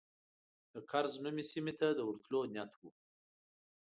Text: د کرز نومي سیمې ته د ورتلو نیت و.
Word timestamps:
د 0.73 0.75
کرز 0.89 1.13
نومي 1.23 1.43
سیمې 1.51 1.73
ته 1.79 1.87
د 1.93 1.99
ورتلو 2.09 2.39
نیت 2.53 2.71
و. 2.77 2.81